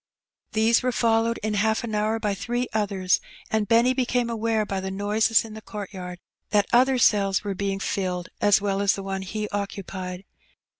These 0.53 0.81
were 0.81 0.91
fol 0.91 1.25
lowed 1.25 1.37
in 1.43 1.53
half 1.53 1.83
an 1.83 1.93
hour 1.93 2.19
by 2.19 2.33
three 2.33 2.67
others, 2.73 3.21
and 3.51 3.67
Benny 3.67 3.93
became 3.93 4.31
aware 4.31 4.65
by 4.65 4.79
the 4.79 4.89
noises 4.89 5.45
in 5.45 5.53
the 5.53 5.61
court 5.61 5.93
yard 5.93 6.17
that 6.49 6.65
other 6.73 6.97
cells 6.97 7.43
were 7.43 7.53
being 7.53 7.79
filled 7.79 8.29
as 8.41 8.59
well 8.59 8.81
as 8.81 8.93
the 8.93 9.03
one 9.03 9.21
he 9.21 9.47
occupied. 9.49 10.25